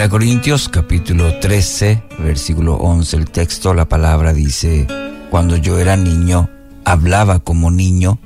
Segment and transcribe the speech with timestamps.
[0.00, 4.86] Primera Corintios capítulo 13, versículo 11, el texto, la palabra dice,
[5.30, 6.48] cuando yo era niño,
[6.86, 8.18] hablaba como niño,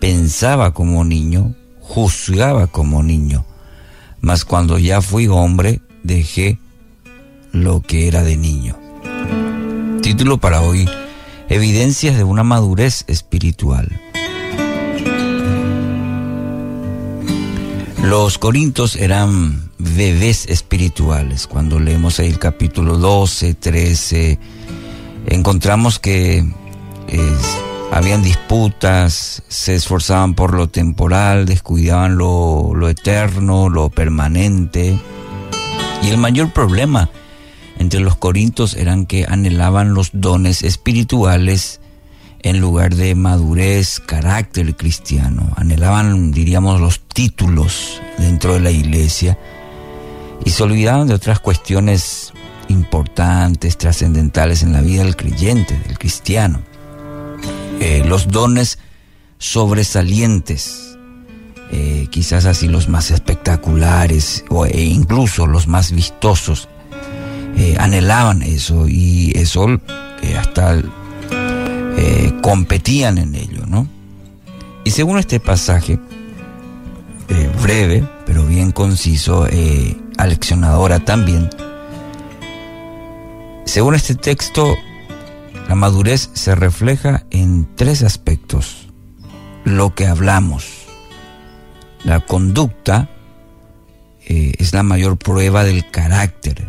[0.00, 3.46] pensaba como niño, juzgaba como niño,
[4.22, 6.58] mas cuando ya fui hombre, dejé
[7.52, 8.76] lo que era de niño.
[10.02, 10.90] Título para hoy,
[11.48, 14.00] Evidencias de una madurez espiritual.
[18.04, 21.46] Los corintos eran bebés espirituales.
[21.46, 24.38] Cuando leemos ahí el capítulo 12, 13,
[25.24, 26.44] encontramos que
[27.90, 34.98] habían disputas, se esforzaban por lo temporal, descuidaban lo, lo eterno, lo permanente.
[36.02, 37.08] Y el mayor problema
[37.78, 41.80] entre los corintos eran que anhelaban los dones espirituales
[42.44, 45.50] en lugar de madurez, carácter cristiano.
[45.56, 49.38] Anhelaban, diríamos, los títulos dentro de la iglesia
[50.44, 52.34] y se olvidaban de otras cuestiones
[52.68, 56.60] importantes, trascendentales en la vida del creyente, del cristiano.
[57.80, 58.78] Eh, los dones
[59.38, 60.98] sobresalientes,
[61.72, 66.68] eh, quizás así los más espectaculares o, e incluso los más vistosos,
[67.56, 69.80] eh, anhelaban eso y eso
[70.38, 70.82] hasta
[72.42, 73.88] competían en ello, ¿no?
[74.84, 75.98] Y según este pasaje,
[77.62, 79.46] breve, pero bien conciso,
[80.18, 81.48] aleccionadora también.
[83.64, 84.76] Según este texto,
[85.68, 88.88] la madurez se refleja en tres aspectos.
[89.64, 90.66] Lo que hablamos,
[92.04, 93.08] la conducta
[94.26, 96.68] eh, es la mayor prueba del carácter.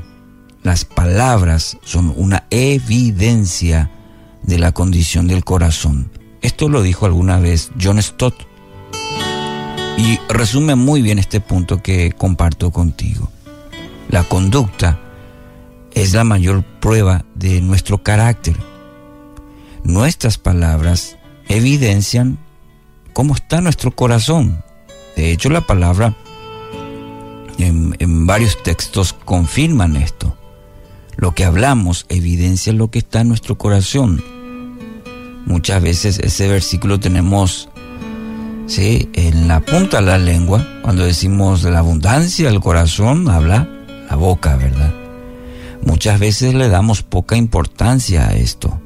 [0.64, 3.92] Las palabras son una evidencia
[4.46, 6.12] de la condición del corazón.
[6.42, 8.36] Esto lo dijo alguna vez John Stott
[9.98, 13.32] y resume muy bien este punto que comparto contigo.
[14.10, 15.00] La conducta
[15.94, 18.56] es la mayor prueba de nuestro carácter.
[19.84, 21.18] Nuestras palabras
[21.48, 22.38] evidencian
[23.14, 24.64] cómo está nuestro corazón.
[25.16, 26.16] De hecho, la palabra
[27.58, 30.36] en, varios textos confirman esto.
[31.16, 34.24] Lo que hablamos evidencia lo que está en nuestro corazón.
[35.46, 37.70] Muchas veces ese versículo tenemos
[38.68, 39.10] ¿sí?
[39.14, 43.70] en la punta de la lengua, cuando decimos de la abundancia del corazón, habla
[44.10, 44.94] la boca, ¿verdad?
[45.84, 48.82] Muchas veces le damos poca importancia a esto.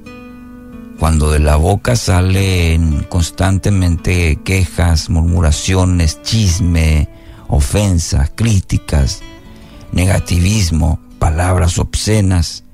[0.99, 7.07] Cuando de la boca salen constantemente quejas, murmuraciones, chisme,
[7.47, 9.21] ofensas, críticas,
[9.93, 12.65] negativismo, palabras obscenas.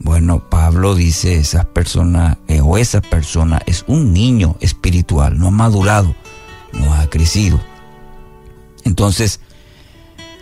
[0.00, 5.50] Bueno, Pablo dice esa persona eh, o esa persona es un niño espiritual, no ha
[5.50, 6.14] madurado,
[6.72, 7.60] no ha crecido.
[8.84, 9.40] Entonces,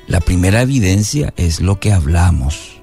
[0.06, 2.80] la primera evidencia es lo que hablamos.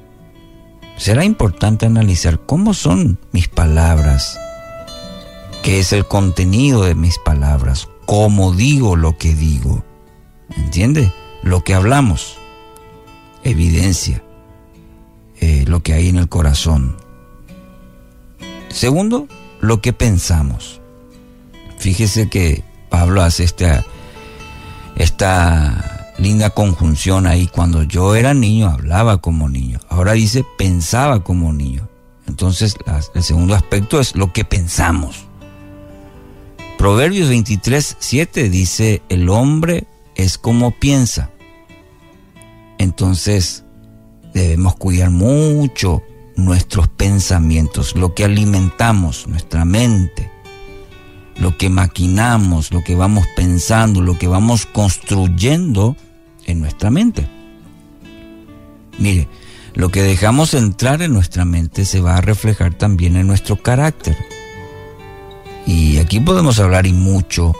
[0.97, 4.39] Será importante analizar cómo son mis palabras,
[5.61, 9.83] qué es el contenido de mis palabras, cómo digo lo que digo.
[10.57, 11.13] ¿Entiende?
[11.43, 12.37] Lo que hablamos,
[13.43, 14.23] evidencia
[15.43, 16.95] eh, lo que hay en el corazón.
[18.69, 19.27] Segundo,
[19.59, 20.79] lo que pensamos.
[21.79, 23.83] Fíjese que Pablo hace esta,
[24.95, 27.47] esta linda conjunción ahí.
[27.47, 29.81] Cuando yo era niño hablaba como niño.
[29.89, 31.89] Ahora dice pensaba como niño.
[32.25, 32.77] Entonces
[33.13, 35.25] el segundo aspecto es lo que pensamos.
[36.77, 41.31] Proverbios 23, 7 dice, el hombre es como piensa.
[42.77, 43.62] Entonces
[44.33, 46.03] debemos cuidar mucho
[46.35, 50.33] nuestros pensamientos, lo que alimentamos, nuestra mente
[51.37, 55.95] lo que maquinamos, lo que vamos pensando, lo que vamos construyendo
[56.45, 57.27] en nuestra mente.
[58.99, 59.27] Mire,
[59.73, 64.15] lo que dejamos entrar en nuestra mente se va a reflejar también en nuestro carácter.
[65.65, 67.55] Y aquí podemos hablar y mucho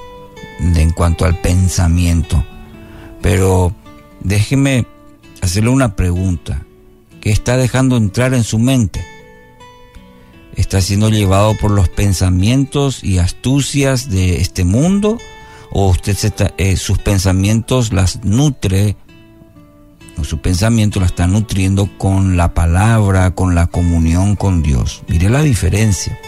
[0.60, 2.44] en cuanto al pensamiento,
[3.22, 3.74] pero
[4.20, 4.86] déjeme
[5.46, 6.64] hacerle una pregunta.
[7.22, 9.06] ¿Qué está dejando entrar en su mente?
[10.56, 15.18] está siendo llevado por los pensamientos y astucias de este mundo
[15.72, 16.16] o usted
[16.58, 18.96] eh, sus pensamientos las nutre
[20.18, 25.02] o su pensamiento la está nutriendo con la palabra, con la comunión con Dios.
[25.08, 26.20] Mire la diferencia.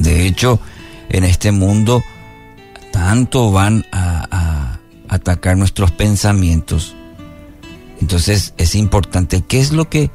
[0.00, 0.58] De hecho,
[1.08, 2.02] en este mundo
[2.90, 4.78] tanto van a
[5.08, 6.96] atacar nuestros pensamientos.
[8.00, 10.10] Entonces es importante, ¿qué es lo que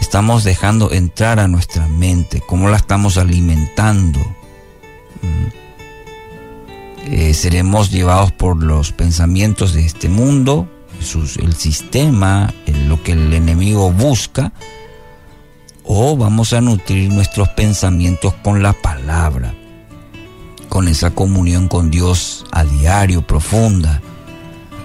[0.00, 4.20] estamos dejando entrar a nuestra mente, cómo la estamos alimentando.
[5.22, 5.48] Mm.
[7.10, 10.68] Eh, seremos llevados por los pensamientos de este mundo,
[11.40, 12.52] el sistema,
[12.86, 14.52] lo que el enemigo busca,
[15.84, 19.54] o vamos a nutrir nuestros pensamientos con la palabra,
[20.68, 24.02] con esa comunión con Dios a diario, profunda,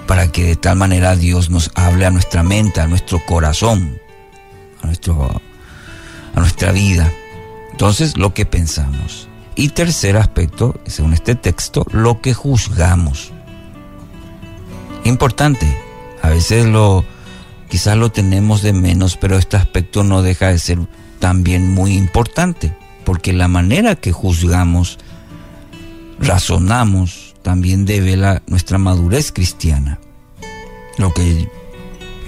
[0.07, 3.99] para que de tal manera Dios nos hable a nuestra mente, a nuestro corazón,
[4.81, 5.41] a, nuestro,
[6.35, 7.11] a nuestra vida.
[7.71, 9.27] Entonces, lo que pensamos.
[9.55, 13.31] Y tercer aspecto, según este texto, lo que juzgamos.
[15.03, 15.77] Importante,
[16.21, 17.05] a veces lo
[17.73, 20.77] quizás lo tenemos de menos, pero este aspecto no deja de ser
[21.17, 22.71] también muy importante,
[23.03, 24.99] porque la manera que juzgamos,
[26.19, 29.99] razonamos, también devela nuestra madurez cristiana.
[30.97, 31.49] Lo que,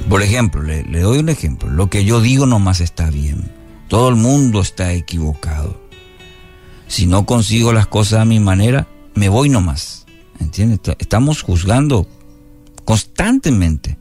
[0.09, 3.51] por ejemplo, le, doy un ejemplo, lo que yo digo nomás está bien,
[3.87, 5.81] todo el mundo está equivocado.
[6.87, 10.05] Si no consigo las cosas a mi manera, me voy nomás.
[10.39, 10.79] ¿Entiendes?
[10.99, 12.07] Estamos juzgando
[12.83, 13.97] constantemente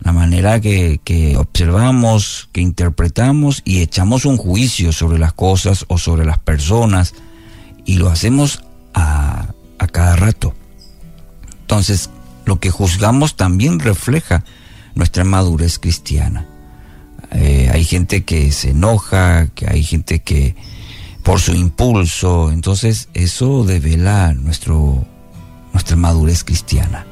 [0.00, 6.24] la manera que, observamos, que interpretamos y echamos un juicio sobre las cosas o sobre
[6.24, 7.14] las personas
[7.84, 8.62] y lo hacemos
[9.90, 10.54] cada rato.
[11.60, 12.10] Entonces,
[12.44, 14.44] lo que juzgamos también refleja
[14.94, 16.46] nuestra madurez cristiana.
[17.32, 20.56] Eh, hay gente que se enoja, que hay gente que
[21.22, 25.06] por su impulso, entonces eso devela nuestro,
[25.72, 27.06] nuestra madurez cristiana.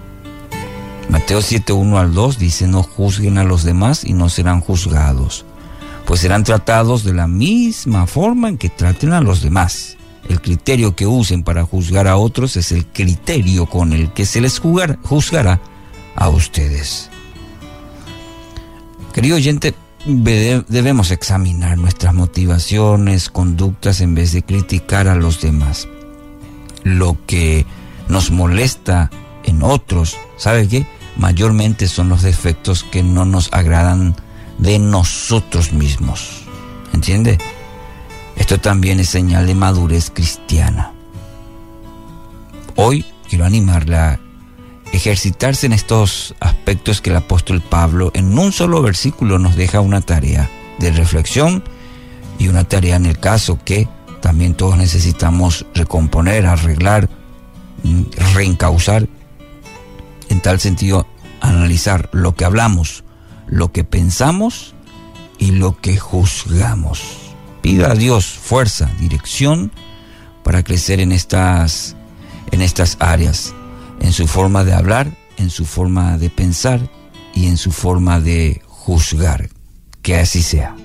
[1.09, 5.45] Mateo 7, 1 al 2 dice, no juzguen a los demás y no serán juzgados,
[6.05, 9.98] pues serán tratados de la misma forma en que traten a los demás.
[10.29, 14.41] El criterio que usen para juzgar a otros es el criterio con el que se
[14.41, 15.61] les juzgará
[16.17, 17.11] a ustedes.
[19.13, 19.75] Querido oyente,
[20.05, 25.89] debemos examinar nuestras motivaciones, conductas en vez de criticar a los demás.
[26.85, 27.67] Lo que
[28.09, 29.11] nos molesta
[29.45, 30.87] en otros, ¿sabe qué?
[31.17, 34.15] Mayormente son los defectos que no nos agradan
[34.59, 36.43] de nosotros mismos.
[36.93, 37.39] ¿Entiende?
[38.39, 40.93] Esto también es señal de madurez cristiana.
[42.77, 44.21] Hoy quiero animarle a
[44.93, 50.01] ejercitarse en estos aspectos que el apóstol Pablo en un solo versículo nos deja una
[50.01, 50.49] tarea
[50.79, 51.65] de reflexión
[52.39, 53.89] y una tarea en el caso que
[54.21, 57.09] también todos necesitamos recomponer, arreglar,
[57.83, 58.03] mm,
[58.35, 59.09] reencauzar,
[60.29, 61.07] en tal sentido
[61.41, 63.05] analizar lo que hablamos,
[63.47, 64.75] lo que pensamos
[65.39, 67.28] y lo que juzgamos.
[67.63, 69.73] Pida a Dios fuerza, dirección
[70.43, 71.97] para crecer en estas
[72.51, 73.55] en estas áreas
[74.01, 76.81] en su forma de hablar, en su forma de pensar
[77.35, 79.51] y en su forma de juzgar.
[80.03, 80.79] Que así sea.